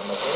[0.00, 0.29] from the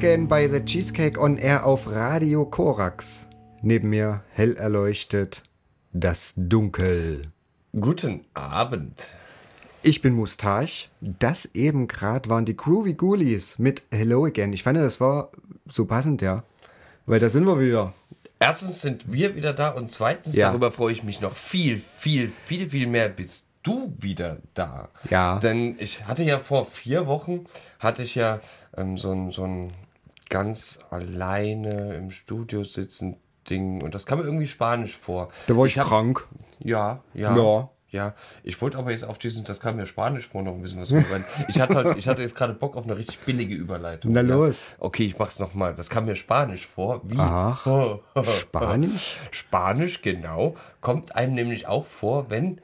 [0.00, 3.28] again bei The Cheesecake on Air auf Radio Korax.
[3.60, 5.42] Neben mir hell erleuchtet
[5.92, 7.24] das Dunkel.
[7.78, 8.94] Guten Abend.
[9.82, 10.88] Ich bin Mustache.
[11.02, 14.54] Das eben gerade waren die Groovy Ghoulies mit Hello again.
[14.54, 15.32] Ich fand, das war
[15.68, 16.44] so passend, ja.
[17.04, 17.92] Weil da sind wir wieder.
[18.38, 20.48] Erstens sind wir wieder da und zweitens, Ja.
[20.48, 24.88] darüber freue ich mich noch viel, viel, viel, viel mehr, bist du wieder da.
[25.10, 25.38] Ja.
[25.40, 27.44] Denn ich hatte ja vor vier Wochen,
[27.78, 28.40] hatte ich ja
[28.78, 29.74] ähm, so ein, so ein
[30.30, 33.18] ganz alleine im Studio sitzen
[33.50, 35.28] Ding und das kam mir irgendwie spanisch vor.
[35.46, 36.26] Da war ich, hab- krank.
[36.58, 37.36] Ja, ja.
[37.36, 37.70] Ja.
[37.92, 38.14] Ja,
[38.44, 40.92] ich wollte aber jetzt auf diesen, das kam mir Spanisch vor, noch ein bisschen was
[40.92, 41.24] rüber.
[41.48, 44.12] Ich hatte, halt- ich hatte jetzt gerade Bock auf eine richtig billige Überleitung.
[44.12, 44.28] Na ja.
[44.28, 44.76] los.
[44.78, 45.74] Okay, ich mach's nochmal.
[45.74, 47.00] Das kam mir Spanisch vor.
[47.02, 47.16] Wie?
[47.18, 47.66] Ach,
[48.38, 49.16] Spanisch?
[49.32, 50.54] Spanisch, genau.
[50.80, 52.60] Kommt einem nämlich auch vor, wenn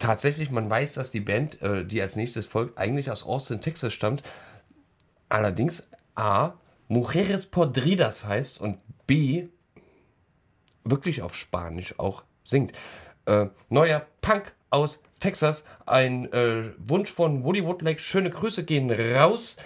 [0.00, 3.92] tatsächlich man weiß, dass die Band, äh, die als nächstes folgt, eigentlich aus Austin, Texas
[3.92, 4.24] stammt.
[5.28, 5.86] Allerdings
[6.16, 6.54] A,
[6.88, 9.48] Mujeres Podridas heißt und B,
[10.84, 12.72] wirklich auf Spanisch auch singt.
[13.26, 18.00] Äh, neuer Punk aus Texas, ein äh, Wunsch von Woody Woodlake.
[18.00, 19.56] Schöne Grüße gehen raus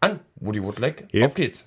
[0.00, 1.08] an Woody Woodlake.
[1.12, 1.26] Yep.
[1.26, 1.66] Auf geht's.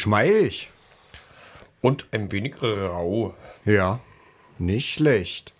[0.00, 0.70] Geschmeidig.
[1.82, 3.34] Und ein wenig rau.
[3.66, 4.00] Ja,
[4.58, 5.52] nicht schlecht.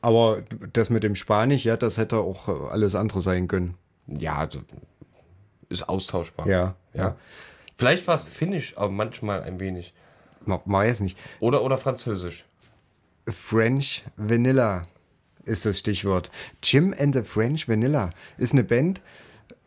[0.00, 0.42] Aber
[0.72, 3.76] das mit dem Spanisch, ja, das hätte auch äh, alles andere sein können.
[4.08, 4.58] Ja, also
[5.68, 6.48] ist austauschbar.
[6.48, 7.14] Ja, ja.
[7.78, 9.94] Vielleicht war es Finnisch, aber manchmal ein wenig.
[10.44, 11.16] Man weiß nicht.
[11.38, 12.44] Oder, oder Französisch.
[13.28, 14.82] French Vanilla
[15.44, 16.28] ist das Stichwort.
[16.60, 19.00] Jim and the French Vanilla ist eine Band.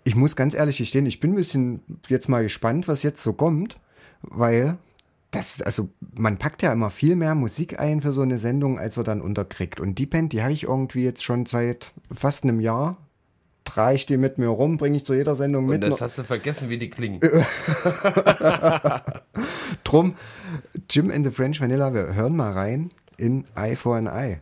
[0.07, 3.33] Ich muss ganz ehrlich gestehen, ich bin ein bisschen jetzt mal gespannt, was jetzt so
[3.33, 3.77] kommt,
[4.21, 4.77] weil
[5.31, 8.95] das, also man packt ja immer viel mehr Musik ein für so eine Sendung, als
[8.95, 9.81] wir dann unterkriegt.
[9.81, 12.95] Und die Band, die habe ich irgendwie jetzt schon seit fast einem Jahr.
[13.65, 15.83] Trage ich die mit mir rum, bringe ich zu jeder Sendung Und mit.
[15.83, 17.19] das hast du vergessen, wie die klingen.
[19.83, 20.15] Drum,
[20.89, 24.39] Jim and the French Vanilla, wir hören mal rein in Eye for an Eye.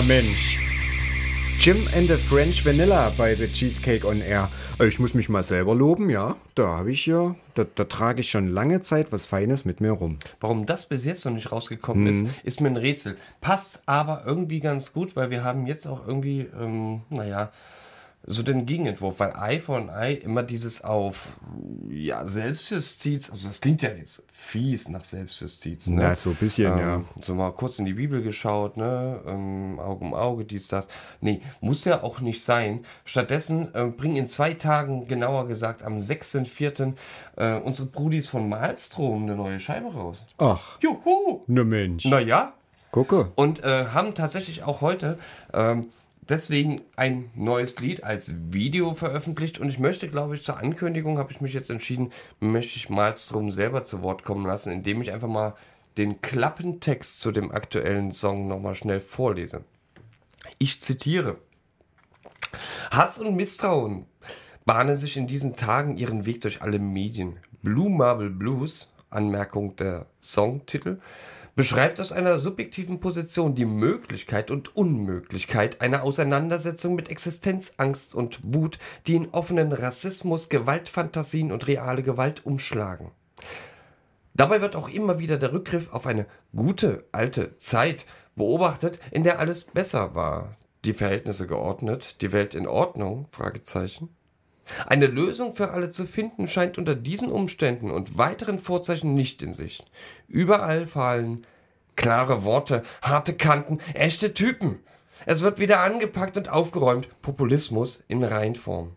[0.00, 0.58] Na Mensch.
[1.58, 4.48] Jim and the French Vanilla bei The Cheesecake on Air.
[4.82, 6.36] Ich muss mich mal selber loben, ja.
[6.54, 9.90] Da habe ich ja, da, da trage ich schon lange Zeit was Feines mit mir
[9.90, 10.18] rum.
[10.40, 13.18] Warum das bis jetzt noch nicht rausgekommen ist, ist mir ein Rätsel.
[13.42, 17.52] Passt aber irgendwie ganz gut, weil wir haben jetzt auch irgendwie, ähm, naja,
[18.26, 21.28] so den Gegenentwurf, weil Eye for an Eye immer dieses auf
[21.88, 25.86] ja, Selbstjustiz, also das klingt ja jetzt fies nach Selbstjustiz.
[25.86, 26.02] Ne?
[26.02, 26.96] Na, so ein bisschen, ja.
[26.96, 29.20] Ähm, So mal kurz in die Bibel geschaut, ne?
[29.26, 30.88] Ähm, Auge um Auge, dies, das.
[31.20, 32.84] Nee, muss ja auch nicht sein.
[33.04, 36.94] Stattdessen äh, bringen in zwei Tagen, genauer gesagt am 6.4.,
[37.36, 40.24] äh, unsere Brudis von Malstrom eine neue Scheibe raus.
[40.38, 41.42] Ach, Juhu!
[41.46, 42.04] na Mensch.
[42.04, 42.52] Naja.
[42.90, 43.30] Gucke.
[43.36, 45.18] Und äh, haben tatsächlich auch heute
[45.54, 45.86] ähm,
[46.28, 49.58] deswegen ein neues Lied als Video veröffentlicht.
[49.58, 53.50] Und ich möchte, glaube ich, zur Ankündigung habe ich mich jetzt entschieden, möchte ich Malstrom
[53.50, 55.54] selber zu Wort kommen lassen, indem ich einfach mal
[55.96, 59.64] den Klappentext zu dem aktuellen Song nochmal schnell vorlese.
[60.58, 61.38] Ich zitiere.
[62.90, 64.06] Hass und Misstrauen
[64.64, 67.38] bahnen sich in diesen Tagen ihren Weg durch alle Medien.
[67.62, 71.00] Blue Marble Blues, Anmerkung der Songtitel,
[71.60, 78.78] beschreibt aus einer subjektiven Position die Möglichkeit und Unmöglichkeit einer Auseinandersetzung mit Existenzangst und Wut,
[79.06, 83.10] die in offenen Rassismus, Gewaltfantasien und reale Gewalt umschlagen.
[84.32, 86.24] Dabei wird auch immer wieder der Rückgriff auf eine
[86.56, 92.66] gute alte Zeit beobachtet, in der alles besser war, die Verhältnisse geordnet, die Welt in
[92.66, 93.28] Ordnung?
[93.32, 94.08] Fragezeichen.
[94.86, 99.52] Eine Lösung für alle zu finden scheint unter diesen Umständen und weiteren Vorzeichen nicht in
[99.52, 99.84] Sicht.
[100.28, 101.46] Überall fallen
[101.96, 104.78] klare Worte, harte Kanten, echte Typen.
[105.26, 107.08] Es wird wieder angepackt und aufgeräumt.
[107.20, 108.96] Populismus in Reinform.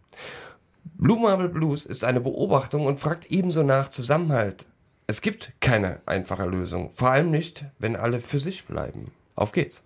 [0.96, 4.66] Blue Marble Blues ist eine Beobachtung und fragt ebenso nach Zusammenhalt.
[5.06, 9.12] Es gibt keine einfache Lösung, vor allem nicht, wenn alle für sich bleiben.
[9.36, 9.84] Auf geht's.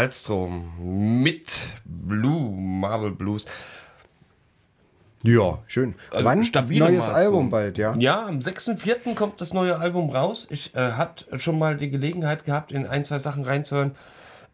[0.00, 3.44] Malstrom mit Blue Marble Blues.
[5.22, 5.94] Ja, schön.
[6.10, 6.38] Also Wann?
[6.40, 7.10] Neues Maßnahmen.
[7.14, 7.94] Album bald, ja?
[7.98, 9.14] Ja, am 6.4.
[9.14, 10.46] kommt das neue Album raus.
[10.48, 13.94] Ich äh, hatte schon mal die Gelegenheit gehabt, in ein, zwei Sachen reinzuhören.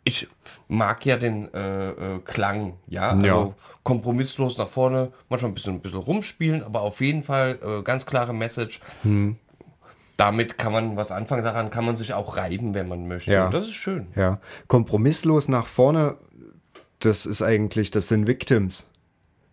[0.02, 0.26] Ich
[0.66, 3.10] mag ja den äh, äh, Klang, ja.
[3.10, 3.54] Also Ja.
[3.84, 8.04] kompromisslos nach vorne, manchmal ein bisschen, ein bisschen rumspielen, aber auf jeden Fall äh, ganz
[8.04, 8.80] klare Message.
[9.02, 9.36] Hm.
[10.16, 13.32] Damit kann man was anfangen, daran kann man sich auch reiben, wenn man möchte.
[13.32, 13.46] Ja.
[13.46, 14.06] Und das ist schön.
[14.14, 14.40] Ja.
[14.66, 16.16] Kompromisslos nach vorne,
[17.00, 18.86] das ist eigentlich, das sind Victims.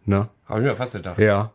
[0.05, 0.29] Ne?
[0.45, 1.19] Habe ich mir fast gedacht.
[1.19, 1.51] Ja.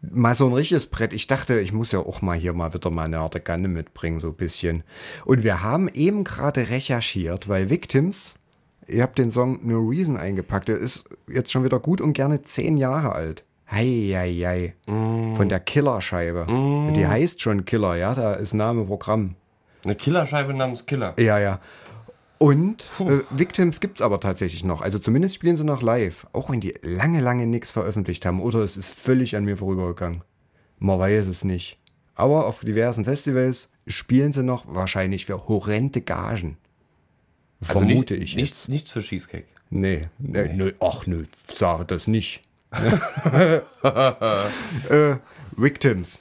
[0.00, 1.12] Mal so ein richtiges Brett.
[1.12, 4.28] Ich dachte, ich muss ja auch mal hier mal wieder mal eine Ganne mitbringen, so
[4.28, 4.84] ein bisschen.
[5.24, 8.34] Und wir haben eben gerade recherchiert, weil Victims,
[8.86, 12.42] ihr habt den Song No Reason eingepackt, der ist jetzt schon wieder gut und gerne
[12.42, 13.44] zehn Jahre alt.
[13.70, 14.74] Hei, hei, hei.
[14.86, 16.46] Von der Killerscheibe.
[16.96, 19.34] Die heißt schon Killer, ja, da ist Name Programm.
[19.84, 21.14] Eine Killerscheibe namens Killer.
[21.18, 21.60] Ja, ja.
[22.38, 24.80] Und äh, Victims gibt's aber tatsächlich noch.
[24.80, 26.26] Also zumindest spielen sie noch live.
[26.32, 28.40] Auch wenn die lange, lange nichts veröffentlicht haben.
[28.40, 30.22] Oder es ist völlig an mir vorübergegangen.
[30.78, 31.78] Man weiß es nicht.
[32.14, 36.56] Aber auf diversen Festivals spielen sie noch wahrscheinlich für horrende Gagen.
[37.60, 39.46] Also Vermute nicht, ich nichts, nichts für Cheesecake.
[39.70, 40.72] Nee, nee, nee.
[40.80, 42.40] ach nö, sage das nicht.
[44.88, 45.16] äh,
[45.56, 46.20] Victims.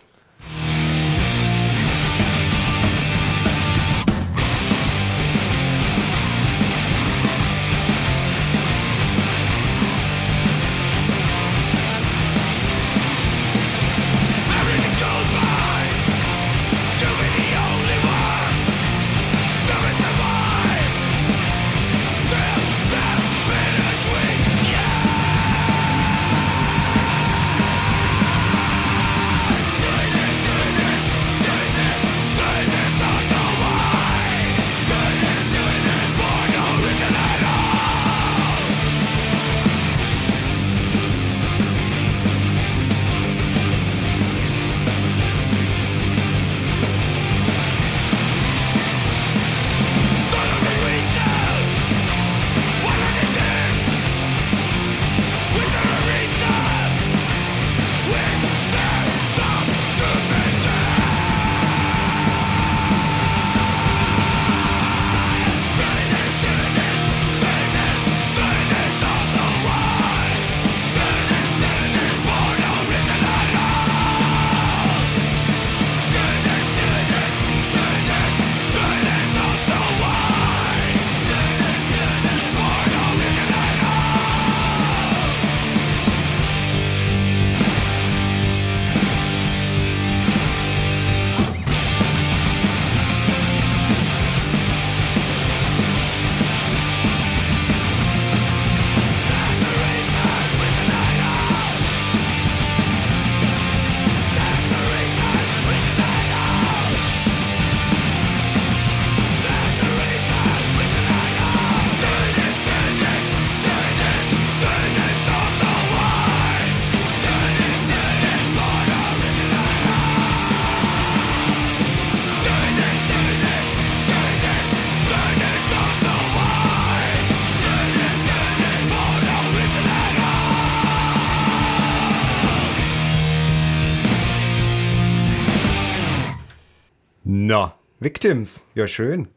[138.07, 138.63] Victims.
[138.73, 139.27] Ja, schön.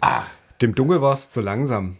[0.00, 0.22] Ah,
[0.62, 1.98] Dem Dunkel war es zu langsam.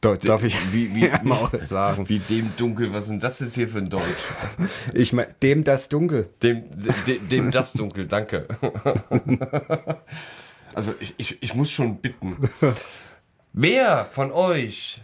[0.00, 2.08] Da, darf ich wie, wie, mal sagen.
[2.08, 4.04] wie dem Dunkel, was ist denn das jetzt hier für ein Deutsch?
[4.92, 6.28] Ich mein, dem das Dunkel.
[6.44, 6.62] Dem,
[7.08, 8.46] dem, dem das Dunkel, danke.
[10.72, 12.48] Also ich, ich, ich muss schon bitten.
[13.52, 15.02] Wer von euch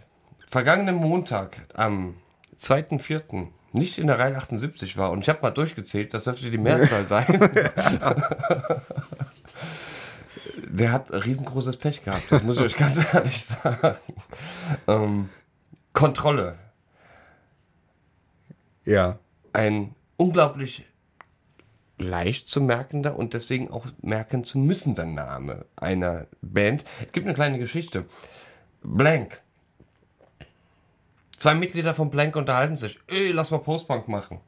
[0.49, 2.15] vergangenen Montag am
[2.59, 3.47] 2.4.
[3.71, 7.05] nicht in der Reihe 78 war, und ich habe mal durchgezählt, das dürfte die Mehrzahl
[7.05, 7.25] sein,
[10.71, 13.97] der hat riesengroßes Pech gehabt, das muss ich euch ganz ehrlich sagen.
[14.87, 15.29] Ähm,
[15.93, 16.57] Kontrolle.
[18.83, 19.19] Ja.
[19.53, 20.85] ein unglaublich
[21.99, 26.83] leicht zu merkender und deswegen auch merken zu müssender Name einer Band.
[27.05, 28.05] Es gibt eine kleine Geschichte.
[28.81, 29.41] Blank.
[31.37, 32.99] Zwei Mitglieder von Blank unterhalten sich.
[33.07, 34.39] Ey, lass mal Postbank machen.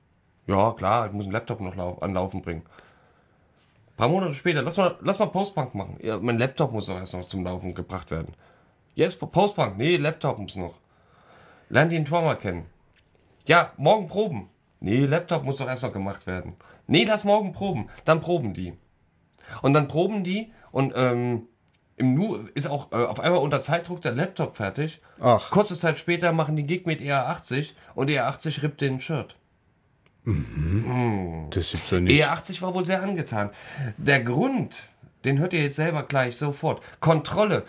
[0.47, 2.63] Ja, klar, ich muss einen Laptop noch lau an Laufen bringen.
[4.03, 5.97] Paar Monate später, lass mal, lass mal Postbank machen.
[6.01, 8.33] Ja, mein Laptop muss doch erst noch zum Laufen gebracht werden.
[8.95, 9.77] Jetzt Postbank.
[9.77, 10.73] Nee, Laptop muss noch.
[11.69, 12.65] Lern die in Trauma kennen.
[13.45, 14.49] Ja, morgen proben.
[14.81, 16.57] Nee, Laptop muss doch erst noch gemacht werden.
[16.85, 17.87] Nee, lass morgen proben.
[18.03, 18.73] Dann proben die.
[19.61, 21.47] Und dann proben die und ähm,
[21.95, 24.99] im Nu ist auch äh, auf einmal unter Zeitdruck der Laptop fertig.
[25.21, 25.49] Ach.
[25.49, 29.37] Kurze Zeit später machen die Gig mit ER80 und ER80 rippt den Shirt.
[30.25, 32.23] Das ist so nicht.
[32.23, 33.49] ER80 war wohl sehr angetan.
[33.97, 34.83] Der Grund,
[35.25, 36.81] den hört ihr jetzt selber gleich sofort.
[36.99, 37.63] Kontrolle.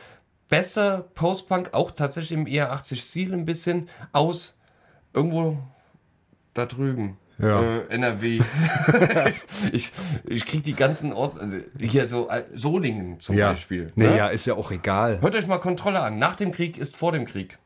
[0.49, 4.57] Besser Postpunk, auch tatsächlich im ER80-Stil ein bisschen aus
[5.13, 5.59] irgendwo
[6.53, 7.17] da drüben.
[7.39, 7.61] Ja.
[7.61, 8.41] Äh, NRW.
[9.73, 9.91] ich,
[10.25, 13.51] ich krieg die ganzen Orts, also hier so äh, Solingen zum ja.
[13.51, 13.93] Beispiel.
[13.97, 14.17] Nee, ne?
[14.17, 15.21] ja, ist ja auch egal.
[15.21, 16.19] Hört euch mal Kontrolle an.
[16.19, 17.59] Nach dem Krieg ist vor dem Krieg.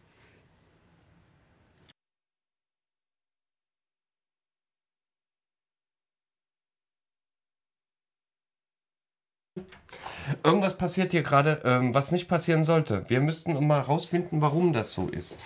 [10.44, 13.04] Irgendwas passiert hier gerade, ähm, was nicht passieren sollte.
[13.08, 15.38] Wir müssten mal rausfinden, warum das so ist.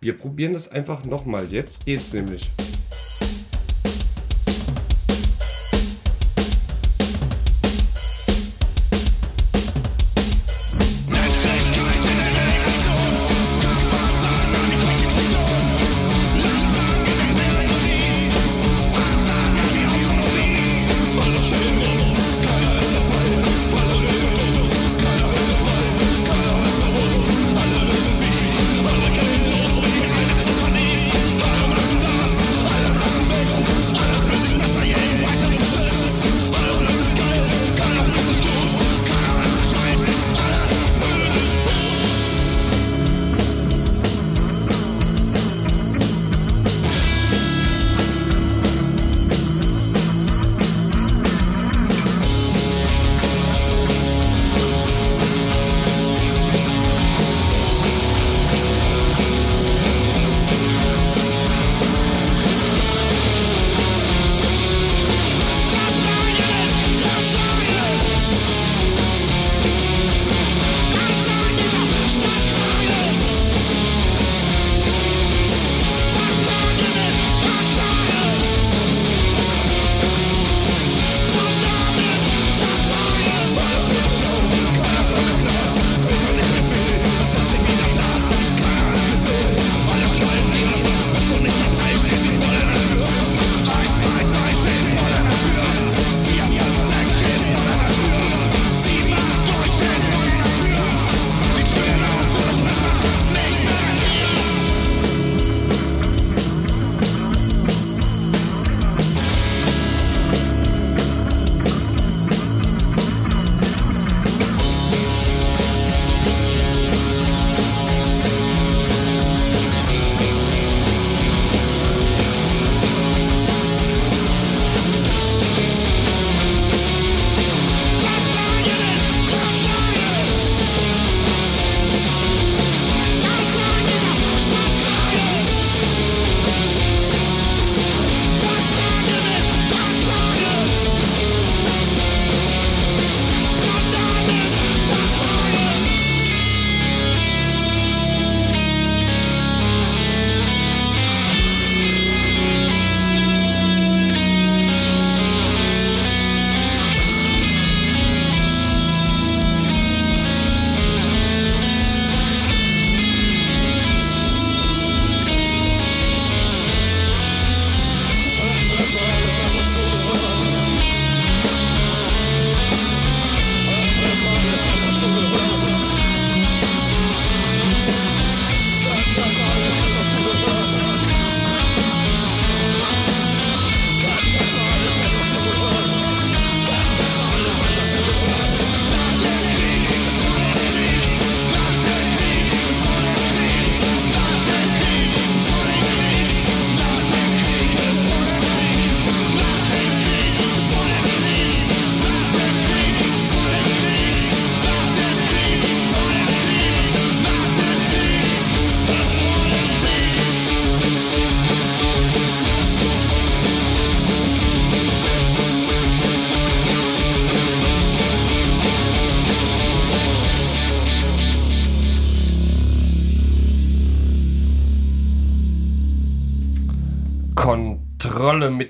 [0.00, 1.46] Wir probieren das einfach nochmal.
[1.50, 2.50] Jetzt geht's nämlich.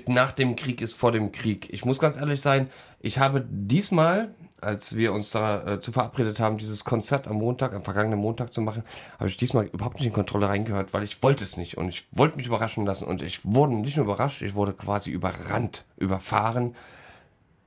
[0.01, 1.71] Mit nach dem Krieg ist vor dem Krieg.
[1.71, 6.57] Ich muss ganz ehrlich sein, ich habe diesmal, als wir uns da äh, verabredet haben,
[6.57, 8.83] dieses Konzert am Montag, am vergangenen Montag zu machen,
[9.19, 12.07] habe ich diesmal überhaupt nicht in Kontrolle reingehört, weil ich wollte es nicht und ich
[12.11, 16.75] wollte mich überraschen lassen und ich wurde nicht nur überrascht, ich wurde quasi überrannt, überfahren.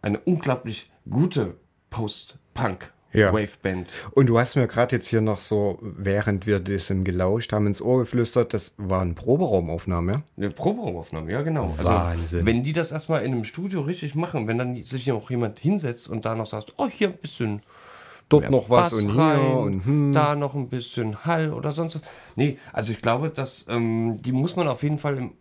[0.02, 1.56] Eine unglaublich gute
[1.90, 2.93] Post-Punk.
[3.14, 3.32] Ja.
[3.32, 3.88] Wave-Band.
[4.10, 7.80] Und du hast mir gerade jetzt hier noch so, während wir diesem gelauscht haben, ins
[7.80, 10.22] Ohr geflüstert, das waren Proberaumaufnahmen, ja?
[10.36, 11.74] Eine Proberaumaufnahme, ja genau.
[11.78, 12.46] Also, Wahnsinn.
[12.46, 16.08] wenn die das erstmal in einem Studio richtig machen, wenn dann sich noch jemand hinsetzt
[16.08, 17.62] und da noch sagt, oh, hier ein bisschen
[18.28, 20.12] Dort noch was Bass und hier rein, und hm.
[20.12, 22.02] da noch ein bisschen Hall oder sonst was.
[22.36, 25.32] Nee, also ich glaube, dass ähm, die muss man auf jeden Fall im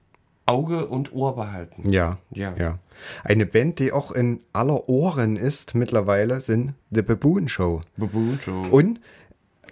[0.45, 1.89] Auge und Ohr behalten.
[1.89, 2.53] Ja, Ja.
[2.57, 2.79] ja.
[3.23, 7.82] Eine Band, die auch in aller Ohren ist mittlerweile, sind The Baboon Show.
[7.97, 8.65] Baboon Show.
[8.71, 8.99] Und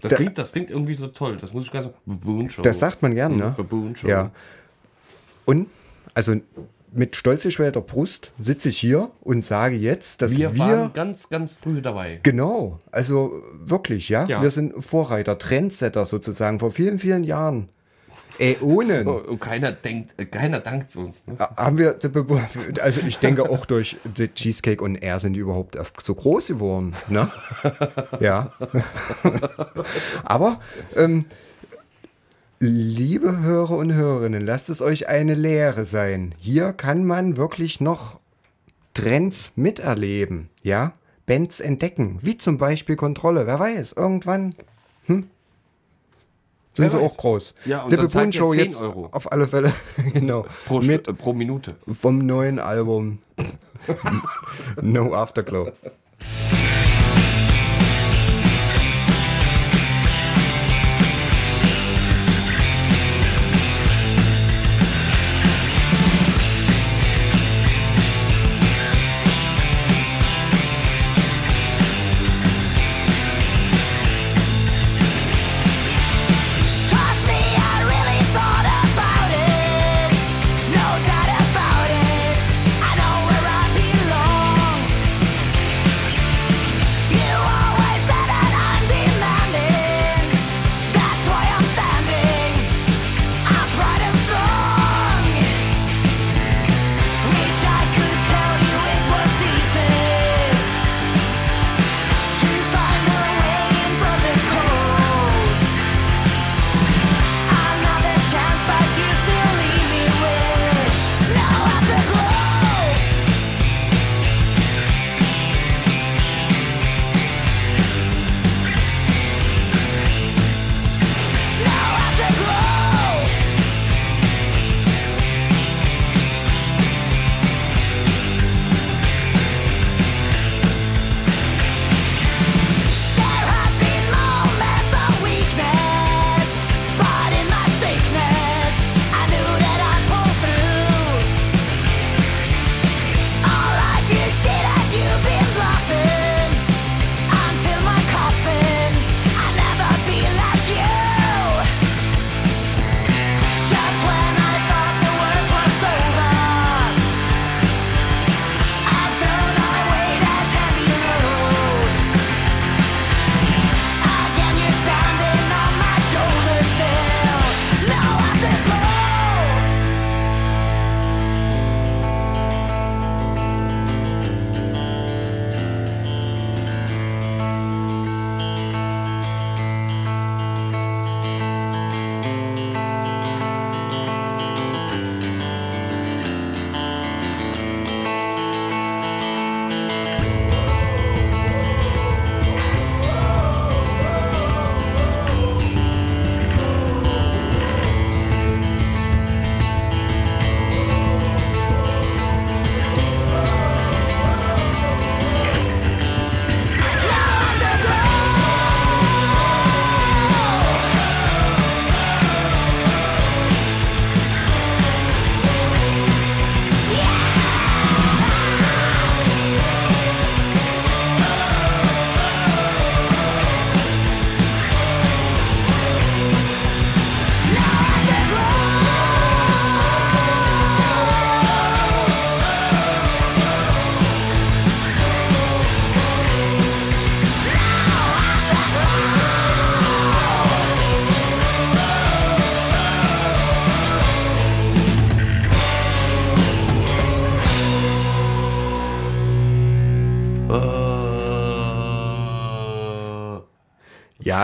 [0.01, 1.37] das, da- klingt, das klingt irgendwie so toll.
[1.39, 1.95] Das muss ich ganz sagen.
[2.05, 2.61] Baboon Show.
[2.61, 3.53] das sagt man gern, Mhm, ne?
[3.57, 4.07] Baboon Show.
[4.07, 4.31] Ja.
[5.45, 5.67] Und,
[6.13, 6.35] also
[6.93, 11.29] mit stolz geschwellter Brust sitze ich hier und sage jetzt, dass Wir, wir, waren ganz,
[11.29, 12.19] ganz früh dabei.
[12.21, 14.41] genau, also wirklich, ja, Ja.
[14.41, 17.69] wir sind Vorreiter, Trendsetter sozusagen, vor vielen, vielen Jahren.
[18.41, 19.07] Äonen.
[19.07, 21.25] Oh, Und keiner denkt, äh, keiner dankt uns.
[21.27, 21.37] Ne?
[21.37, 21.97] Haben wir,
[22.81, 26.47] also ich denke auch durch The Cheesecake und Air sind die überhaupt erst so groß
[26.47, 26.95] geworden.
[27.07, 27.29] Ne?
[28.19, 28.51] Ja.
[30.23, 30.59] Aber,
[30.95, 31.25] ähm,
[32.59, 36.35] liebe Hörer und Hörerinnen, lasst es euch eine Lehre sein.
[36.37, 38.19] Hier kann man wirklich noch
[38.93, 40.49] Trends miterleben.
[40.63, 40.93] Ja?
[41.25, 43.47] Bands entdecken, wie zum Beispiel Kontrolle.
[43.47, 44.55] Wer weiß, irgendwann
[45.05, 45.27] hm,
[46.73, 47.11] sind Wer sie weiß.
[47.11, 47.53] auch groß.
[47.65, 49.09] Ja, und The dann Show 10 jetzt Euro.
[49.11, 49.73] auf alle Fälle.
[50.13, 50.45] genau.
[50.65, 51.75] Pro, mit äh, pro Minute.
[51.91, 53.19] vom neuen Album
[54.81, 55.71] No Afterglow.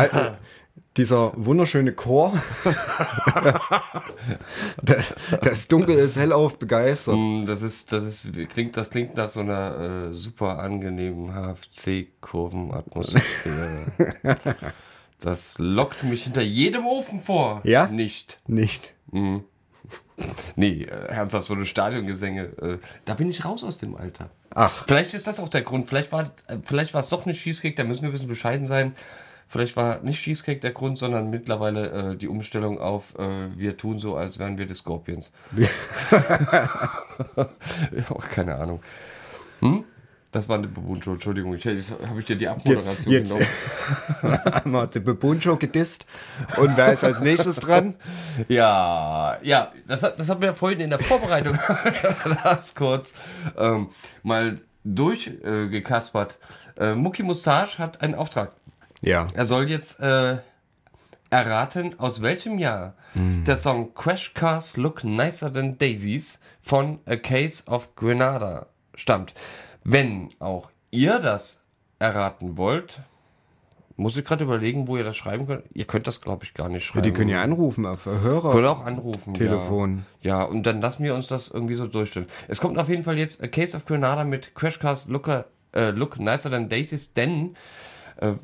[0.06, 0.32] Ja, äh,
[0.96, 2.34] dieser wunderschöne Chor.
[4.82, 5.04] Der-
[5.42, 7.16] das Dunkel ist hellauf begeistert.
[7.18, 13.92] Mm, Das ist, das ist, klingt, das klingt nach so einer äh, super angenehmen HFC-Kurvenatmosphäre.
[15.20, 17.62] das lockt mich hinter jedem Ofen vor.
[17.64, 17.88] Ja?
[17.88, 18.40] Nicht.
[18.48, 18.94] Nicht.
[20.56, 22.44] Nee, äh, ernsthaft, so eine Stadiongesänge.
[22.62, 24.30] Äh, da bin ich raus aus dem Alter.
[24.54, 25.88] Ach, Vielleicht ist das auch der Grund.
[25.88, 28.66] Vielleicht war, äh, vielleicht war es doch nicht Cheesecake, da müssen wir ein bisschen bescheiden
[28.66, 28.96] sein.
[29.48, 34.00] Vielleicht war nicht Cheesecake der Grund, sondern mittlerweile äh, die Umstellung auf äh, wir tun
[34.00, 35.32] so, als wären wir die Scorpions.
[35.56, 35.70] ja,
[38.32, 38.82] keine Ahnung.
[39.62, 39.86] Hm?
[40.32, 41.56] Das war eine Bebuncho, Entschuldigung.
[41.56, 43.48] Ich, jetzt habe ich dir die Abmoderation jetzt, genommen.
[44.46, 46.06] haben wir die Bebuncho gedisst.
[46.58, 47.96] Und wer ist als nächstes dran?
[48.50, 51.58] Ja, ja, das, hat, das haben wir vorhin in der Vorbereitung
[52.44, 53.14] das kurz
[53.58, 53.90] ähm,
[54.22, 56.40] mal durchgekaspert.
[56.78, 58.52] Äh, äh, Mucki Mustache hat einen Auftrag.
[59.02, 59.28] Ja.
[59.34, 60.38] Er soll jetzt äh,
[61.30, 67.64] erraten, aus welchem Jahr der Song Crash Cars Look Nicer Than Daisies von A Case
[67.66, 69.34] of Grenada stammt.
[69.84, 71.64] Wenn auch ihr das
[72.00, 73.02] erraten wollt,
[73.96, 75.64] muss ich gerade überlegen, wo ihr das schreiben könnt.
[75.74, 77.04] Ihr könnt das, glaube ich, gar nicht schreiben.
[77.04, 78.52] Die können ja anrufen auf Hörer.
[78.52, 79.34] Können auch anrufen.
[79.34, 80.06] Telefon.
[80.22, 80.42] Ja.
[80.42, 82.28] ja, und dann lassen wir uns das irgendwie so durchstellen.
[82.48, 85.90] Es kommt auf jeden Fall jetzt A Case of Grenada mit Crash Cars Looker, äh,
[85.90, 87.56] Look Nicer Than Daisies, denn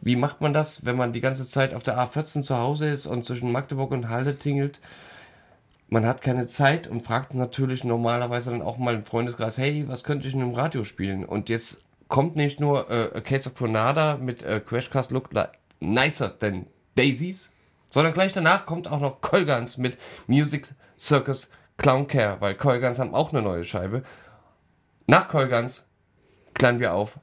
[0.02, 3.06] wie macht man das, wenn man die ganze Zeit auf der A14 zu Hause ist
[3.06, 4.80] und zwischen Magdeburg und Halle tingelt?
[5.90, 10.04] Man hat keine Zeit und fragt natürlich normalerweise dann auch mal im Freundeskreis, hey, was
[10.04, 11.24] könnte ich denn im Radio spielen?
[11.26, 15.30] Und jetzt kommt nicht nur äh, A Case of Grenada mit äh, Crash Cars Look
[15.80, 17.52] Nicer Than Daisies,
[17.90, 23.14] sondern gleich danach kommt auch noch Kolgans mit Music Circus Clown Care, weil Kolgans haben
[23.14, 24.04] auch eine neue Scheibe.
[25.06, 25.86] Nach Kolgans
[26.54, 27.20] klären wir auf,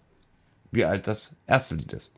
[0.71, 2.13] wie alt das erste Lied ist.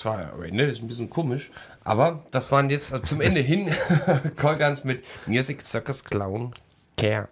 [0.00, 1.50] Das war am Ende ist ein bisschen komisch.
[1.84, 3.70] Aber das waren jetzt äh, zum Ende hin
[4.36, 6.54] Colgans mit Music Circus Clown
[6.96, 7.28] Care.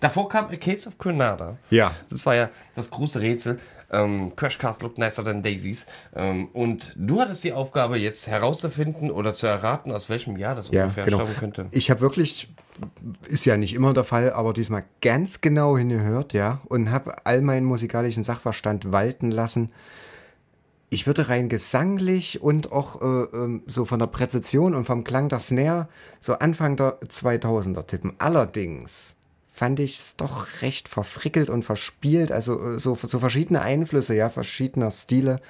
[0.00, 1.56] Davor kam A Case of Grenada.
[1.70, 1.92] Ja.
[2.08, 3.58] Das war ja das große Rätsel.
[3.92, 5.86] Ähm, Crash Cast looked nicer than daisies.
[6.14, 10.70] Ähm, und du hattest die Aufgabe, jetzt herauszufinden oder zu erraten, aus welchem Jahr das
[10.70, 11.18] Ja, ungefähr genau.
[11.18, 11.66] stammen könnte.
[11.72, 12.52] Ich habe wirklich,
[13.28, 17.40] ist ja nicht immer der Fall, aber diesmal ganz genau hingehört, ja, und habe all
[17.40, 19.70] meinen musikalischen Sachverstand walten lassen.
[20.90, 25.28] Ich würde rein gesanglich und auch äh, ähm, so von der Präzision und vom Klang
[25.28, 25.88] der Snare
[26.20, 28.14] so Anfang der 2000er tippen.
[28.18, 29.14] Allerdings
[29.54, 34.28] fand ich es doch recht verfrickelt und verspielt, also äh, so, so verschiedene Einflüsse, ja,
[34.28, 35.40] verschiedener Stile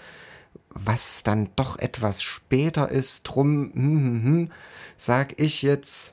[0.71, 4.51] was dann doch etwas später ist, drum, hm, hm, hm,
[4.97, 6.13] sag ich jetzt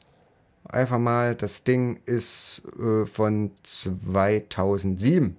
[0.68, 5.38] einfach mal, das Ding ist äh, von 2007.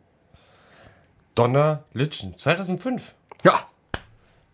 [1.34, 3.14] Donner Litschen, 2005.
[3.45, 3.68] Ja,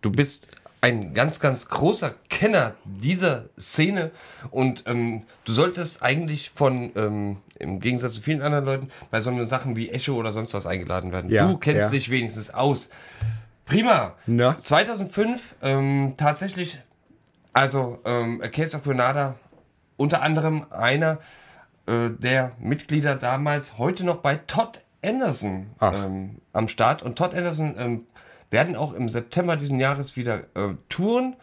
[0.04, 0.48] Du bist
[0.82, 4.10] ein ganz, ganz großer Kenner dieser Szene
[4.50, 9.44] und ähm, du solltest eigentlich von, ähm, im Gegensatz zu vielen anderen Leuten, bei so
[9.46, 11.30] Sachen wie Echo oder sonst was eingeladen werden.
[11.30, 11.88] Ja, du kennst ja.
[11.88, 12.90] dich wenigstens aus.
[13.64, 14.12] Prima.
[14.26, 14.58] Na?
[14.58, 16.78] 2005 ähm, tatsächlich,
[17.54, 19.36] also ähm, A Case of Grenada,
[19.96, 21.18] unter anderem einer
[21.86, 27.02] äh, der Mitglieder damals, heute noch bei Todd Anderson ähm, am Start.
[27.02, 28.06] Und Todd Anderson ähm,
[28.54, 31.34] werden auch im September diesen Jahres wieder äh, touren.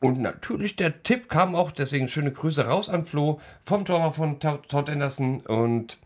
[0.00, 4.38] Und natürlich der Tipp kam auch, deswegen schöne Grüße raus an Flo vom Tor von
[4.38, 5.40] To- Todd Anderson.
[5.40, 5.98] Und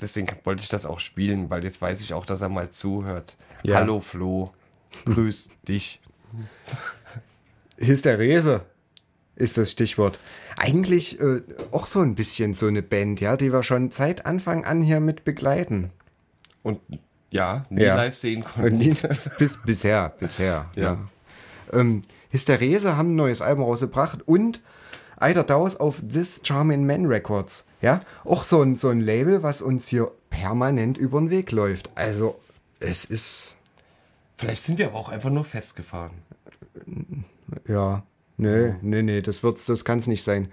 [0.00, 3.36] deswegen wollte ich das auch spielen, weil jetzt weiß ich auch, dass er mal zuhört.
[3.62, 3.76] Ja.
[3.76, 4.52] Hallo Flo,
[5.04, 6.00] grüß dich.
[7.76, 8.62] Hysterese
[9.36, 10.18] ist das Stichwort.
[10.56, 14.64] Eigentlich äh, auch so ein bisschen so eine Band, ja, die wir schon seit Anfang
[14.64, 15.90] an hier mit begleiten.
[16.64, 16.80] Und
[17.30, 17.96] ja, nie Ja.
[17.96, 18.96] live sehen konnten.
[19.38, 20.66] bis, bisher, bisher.
[20.74, 20.82] Ja.
[20.82, 20.98] Ja.
[21.72, 24.60] Ähm, Hysterese haben ein neues Album rausgebracht und
[25.20, 27.64] Eider Daus auf This Charming Man Records.
[27.82, 31.90] Ja, auch so ein, so ein Label, was uns hier permanent über den Weg läuft.
[31.96, 32.38] Also,
[32.80, 33.56] es ist,
[34.36, 36.12] Vielleicht sind wir aber auch einfach nur festgefahren.
[37.66, 38.02] ja,
[38.36, 40.48] nee, nee, nee, das wird's, das kann's nicht sein.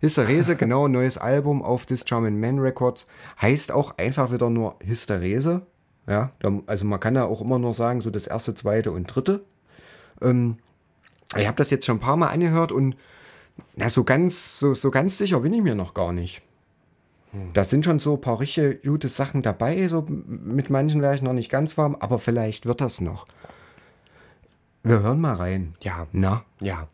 [0.00, 3.06] Hysterese, genau, neues Album auf This Charming Man Records.
[3.40, 5.62] Heißt auch einfach wieder nur Hysterese.
[6.08, 6.32] Ja,
[6.66, 9.44] also man kann ja auch immer nur sagen, so das erste, zweite und dritte.
[10.22, 10.56] Ähm,
[11.36, 12.96] ich habe das jetzt schon ein paar Mal angehört und
[13.76, 16.42] na, so ganz, so, so ganz sicher bin ich mir noch gar nicht.
[17.52, 19.86] Da sind schon so ein paar richtige gute Sachen dabei.
[19.88, 23.26] So mit manchen wäre ich noch nicht ganz warm, aber vielleicht wird das noch.
[24.82, 25.74] Wir hören mal rein.
[25.82, 26.06] Ja.
[26.12, 26.44] Na?
[26.60, 26.88] Ja.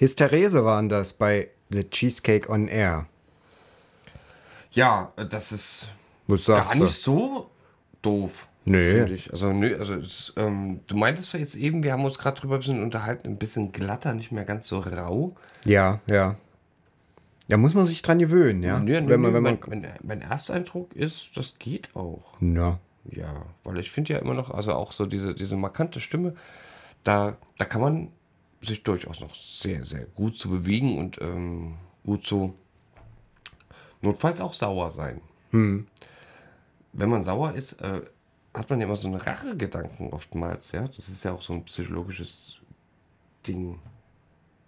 [0.00, 3.06] Hysterese waren das bei The Cheesecake on Air.
[4.72, 5.88] Ja, äh, das ist
[6.26, 6.84] Was gar du?
[6.84, 7.50] nicht so
[8.00, 8.48] doof.
[8.64, 9.04] Nö.
[9.12, 9.30] Ich.
[9.30, 12.54] Also, nö, also es, ähm, du meintest ja jetzt eben, wir haben uns gerade drüber
[12.54, 15.34] ein bisschen unterhalten, ein bisschen glatter, nicht mehr ganz so rau.
[15.64, 16.36] Ja, ja.
[17.48, 18.78] Ja, muss man sich dran gewöhnen, ja?
[18.78, 22.22] Nö, nö, wenn man, wenn man, mein, mein, mein Ersteindruck ist, das geht auch.
[22.40, 26.36] na, Ja, weil ich finde ja immer noch, also auch so diese, diese markante Stimme,
[27.04, 28.08] da, da kann man
[28.60, 32.54] sich durchaus noch sehr, sehr gut zu bewegen und ähm, gut zu
[34.02, 35.20] notfalls auch sauer sein.
[36.92, 38.02] Wenn man sauer ist, äh,
[38.52, 40.86] hat man ja immer so einen Rachegedanken oftmals, ja.
[40.86, 42.56] Das ist ja auch so ein psychologisches
[43.46, 43.78] Ding.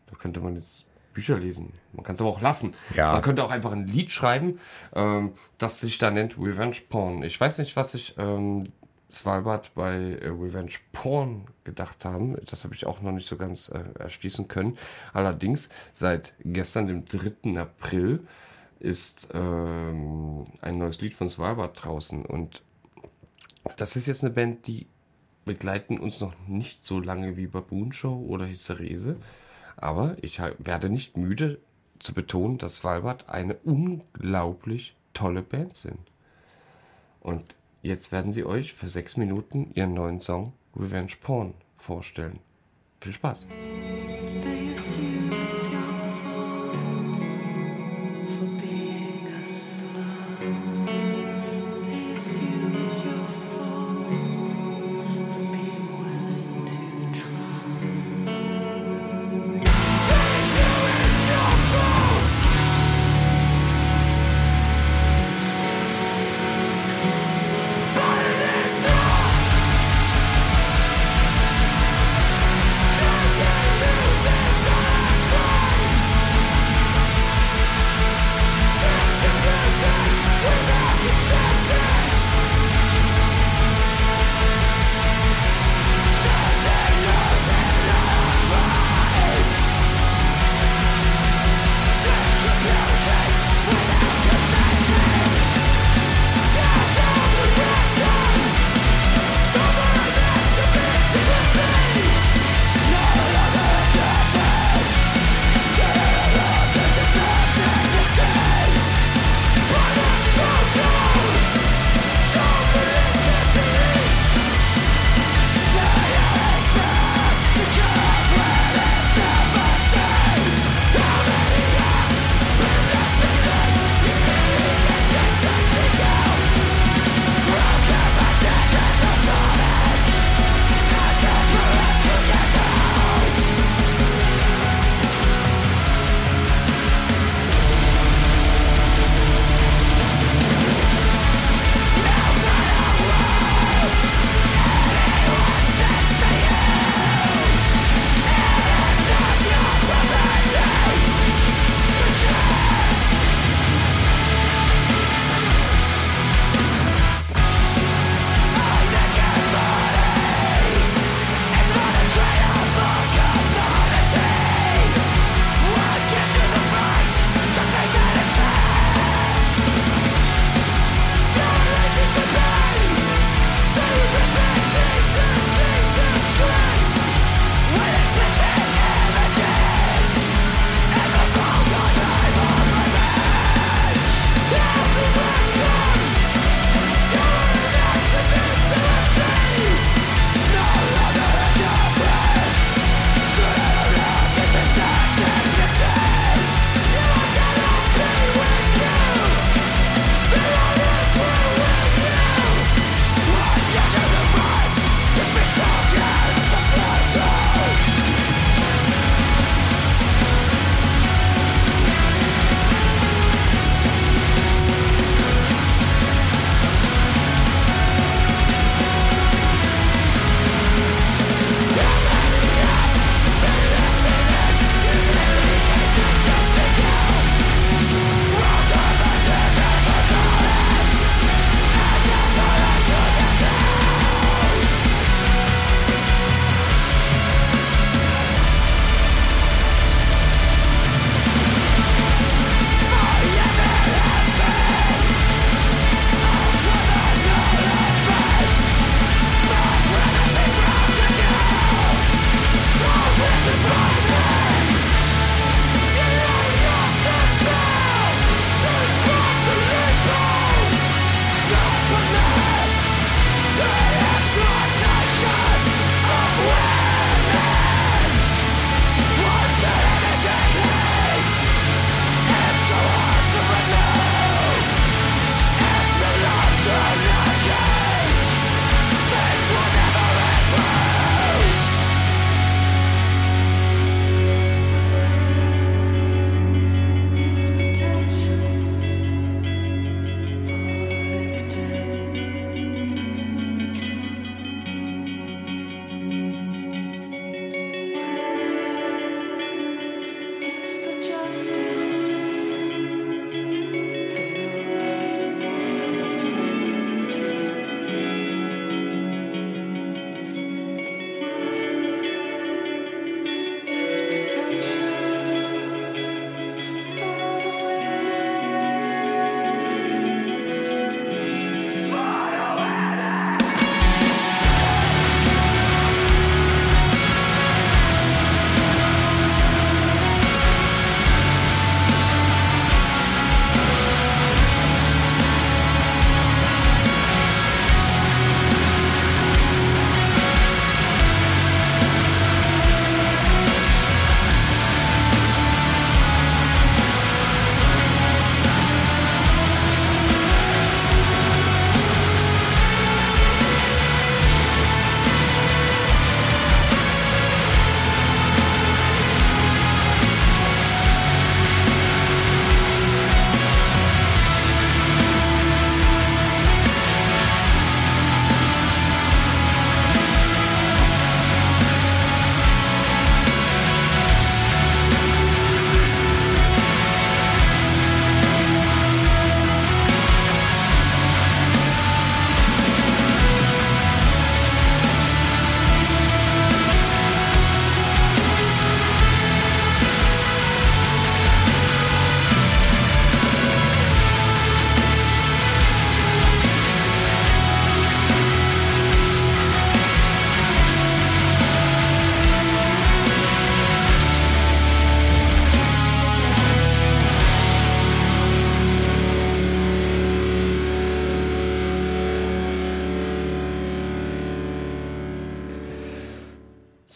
[0.07, 0.84] Da könnte man jetzt
[1.14, 1.72] Bücher lesen.
[1.93, 2.74] Man kann es aber auch lassen.
[2.95, 3.12] Ja.
[3.12, 4.61] Man könnte auch einfach ein Lied schreiben,
[4.95, 7.22] ähm, das sich da nennt Revenge Porn.
[7.22, 8.68] Ich weiß nicht, was sich ähm,
[9.12, 12.36] Svalbard bei äh, Revenge Porn gedacht haben.
[12.46, 14.78] Das habe ich auch noch nicht so ganz äh, erschließen können.
[15.12, 17.60] Allerdings, seit gestern, dem 3.
[17.60, 18.26] April,
[18.80, 22.24] ist ähm, ein neues Lied von Svalbard draußen.
[22.24, 22.62] Und
[23.76, 24.86] das ist jetzt eine Band, die
[25.44, 29.16] begleiten uns noch nicht so lange wie Baboon Show oder Hysterese.
[29.76, 31.60] Aber ich werde nicht müde
[31.98, 36.00] zu betonen, dass Svalbard eine unglaublich tolle Band sind.
[37.20, 42.39] Und jetzt werden sie euch für sechs Minuten ihren neuen Song Revenge Porn vorstellen.
[43.01, 43.47] Viel Spaß.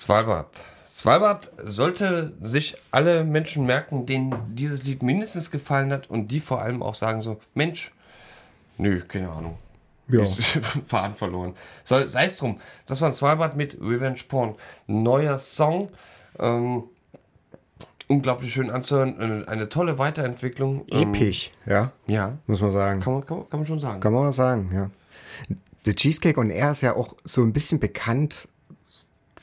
[0.07, 0.47] Svalbard.
[0.87, 6.63] Svalbard sollte sich alle Menschen merken, denen dieses Lied mindestens gefallen hat und die vor
[6.63, 7.93] allem auch sagen so, Mensch,
[8.79, 9.59] nö, keine Ahnung.
[10.07, 10.25] Ja.
[10.87, 11.57] Faden verloren.
[11.83, 12.61] So, sei es drum.
[12.87, 14.55] Das war Svalbard mit Revenge Porn.
[14.87, 15.89] Neuer Song.
[16.39, 16.85] Ähm,
[18.07, 19.45] unglaublich schön anzuhören.
[19.49, 20.87] Eine, tolle Weiterentwicklung.
[20.93, 23.01] Ähm, Episch, ja, ja, muss man sagen.
[23.01, 23.99] kann man, kann, man, kann man schon sagen.
[23.99, 24.89] Kann man sagen, ja.
[25.85, 28.47] The Cheesecake on Air ist ja auch so ein bisschen bekannt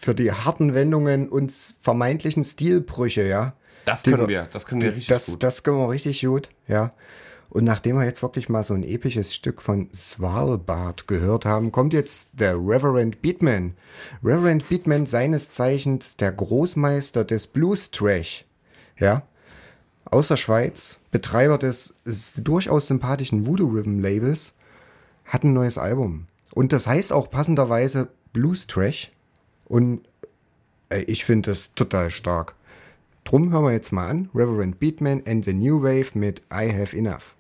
[0.04, 1.52] für die harten Wendungen und
[1.82, 3.54] vermeintlichen Stilbrüche, ja.
[3.86, 4.48] Das Die können wir.
[4.52, 5.44] Das können wir richtig das, gut.
[5.44, 6.94] Das können wir richtig gut, ja.
[7.50, 11.94] Und nachdem wir jetzt wirklich mal so ein episches Stück von Svalbard gehört haben, kommt
[11.94, 13.76] jetzt der Reverend Beatman.
[14.24, 18.46] Reverend Beatman, seines Zeichens der Großmeister des Blues Trash,
[18.98, 19.22] ja.
[20.06, 21.94] Aus der Schweiz, Betreiber des
[22.38, 24.54] durchaus sympathischen Voodoo Rhythm Labels,
[25.26, 26.28] hat ein neues Album.
[26.54, 29.12] Und das heißt auch passenderweise Blues Trash.
[29.66, 30.02] Und
[30.90, 32.56] ey, ich finde das total stark.
[33.24, 34.30] Drum hören wir jetzt mal an.
[34.34, 37.36] Reverend Beatman and the New Wave mit I Have Enough.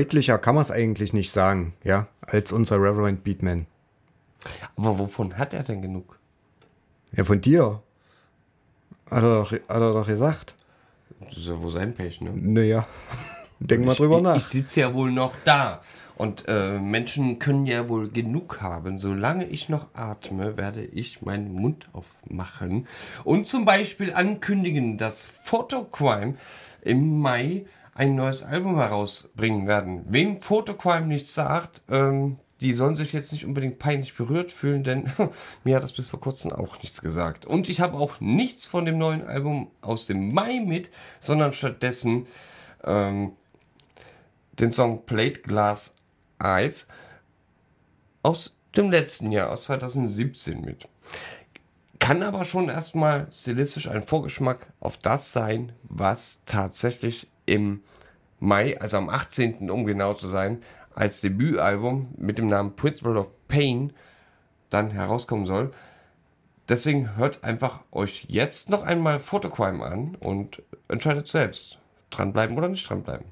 [0.00, 3.66] Deutlicher kann man es eigentlich nicht sagen, ja, als unser Reverend Beatman.
[4.74, 6.18] Aber wovon hat er denn genug?
[7.12, 7.82] Ja, von dir.
[9.10, 10.54] Hat er doch, hat er doch gesagt.
[11.20, 12.32] Das ist ja wohl sein Pech, ne?
[12.34, 12.86] Naja,
[13.60, 14.36] denk mal drüber ich, nach.
[14.38, 15.82] Ich sitze ja wohl noch da.
[16.16, 18.96] Und äh, Menschen können ja wohl genug haben.
[18.96, 22.86] Solange ich noch atme, werde ich meinen Mund aufmachen
[23.24, 26.36] und zum Beispiel ankündigen, dass Photocrime
[26.80, 27.66] im Mai
[28.00, 30.06] ein neues Album herausbringen werden.
[30.08, 35.12] Wem Photocrime nichts sagt, ähm, die sollen sich jetzt nicht unbedingt peinlich berührt fühlen, denn
[35.64, 37.44] mir hat das bis vor kurzem auch nichts gesagt.
[37.44, 40.88] Und ich habe auch nichts von dem neuen Album aus dem Mai mit,
[41.20, 42.26] sondern stattdessen
[42.84, 43.32] ähm,
[44.52, 45.94] den Song Plate Glass
[46.42, 46.88] Eyes
[48.22, 50.88] aus dem letzten Jahr, aus 2017 mit.
[51.98, 57.82] Kann aber schon erstmal stilistisch ein Vorgeschmack auf das sein, was tatsächlich im
[58.38, 59.70] Mai, also am 18.
[59.70, 60.62] um genau zu sein,
[60.94, 63.92] als Debütalbum mit dem Namen Principle of Pain
[64.70, 65.72] dann herauskommen soll.
[66.68, 71.78] Deswegen hört einfach euch jetzt noch einmal Photocrime an und entscheidet selbst.
[72.10, 73.26] Dranbleiben oder nicht dranbleiben.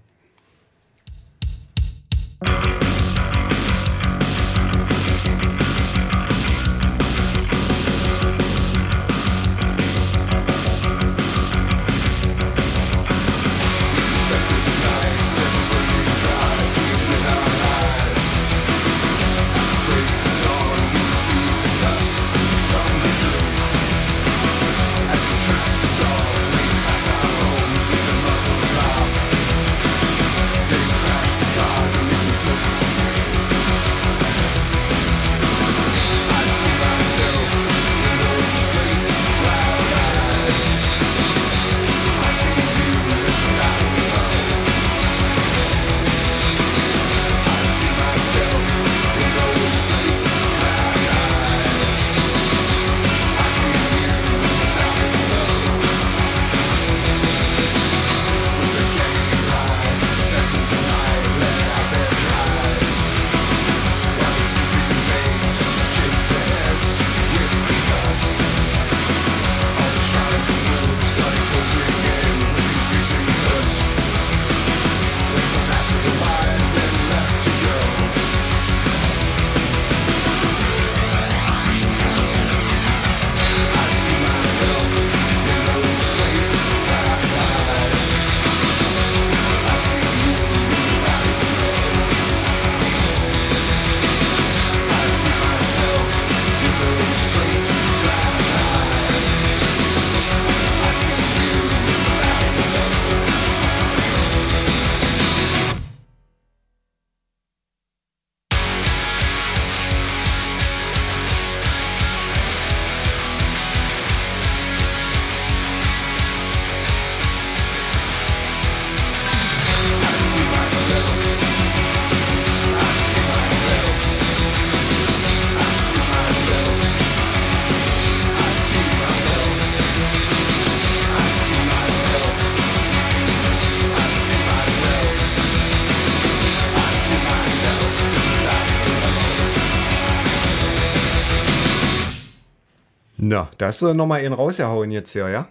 [143.39, 145.49] Na, da hast du nochmal einen rausgehauen jetzt hier, ja?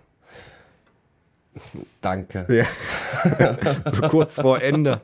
[2.02, 2.46] Danke.
[2.50, 3.54] Ja.
[4.10, 5.00] Kurz vor Ende.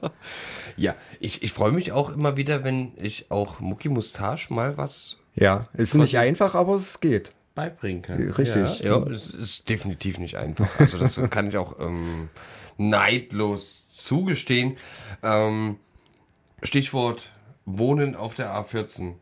[0.75, 5.15] Ja, ich, ich freue mich auch immer wieder, wenn ich auch Mucki Mustache mal was
[5.33, 7.31] Ja, ist nicht einfach, aber es geht.
[7.55, 8.21] beibringen kann.
[8.21, 8.79] Richtig.
[8.79, 10.67] Ja, ja, es ist definitiv nicht einfach.
[10.77, 12.27] Also das kann ich auch ähm,
[12.77, 14.75] neidlos zugestehen.
[15.23, 15.77] Ähm,
[16.61, 17.29] Stichwort
[17.65, 19.13] Wohnen auf der A14.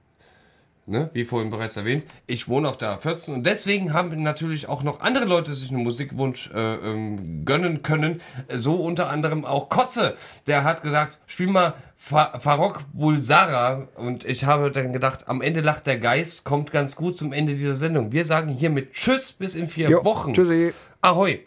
[0.88, 4.82] Ne, wie vorhin bereits erwähnt, ich wohne auf der A14 und deswegen haben natürlich auch
[4.82, 8.20] noch andere Leute sich einen Musikwunsch äh, ähm, gönnen können.
[8.52, 10.16] So unter anderem auch Kotze,
[10.48, 15.62] der hat gesagt, spiel mal Fa Farok Bulsara und ich habe dann gedacht, am Ende
[15.62, 18.12] lacht der Geist, kommt ganz gut zum Ende dieser Sendung.
[18.12, 20.34] Wir sagen hiermit Tschüss bis in vier Jo, Wochen.
[20.34, 20.74] tschüssi.
[21.02, 21.42] Ahoi.